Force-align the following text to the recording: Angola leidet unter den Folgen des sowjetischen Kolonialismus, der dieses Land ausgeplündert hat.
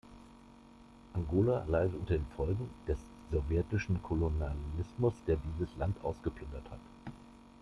Angola 1.13 1.63
leidet 1.67 1.93
unter 1.93 2.15
den 2.15 2.25
Folgen 2.35 2.71
des 2.87 2.97
sowjetischen 3.29 4.01
Kolonialismus, 4.01 5.13
der 5.27 5.37
dieses 5.37 5.77
Land 5.77 5.95
ausgeplündert 6.03 6.67
hat. 6.71 6.79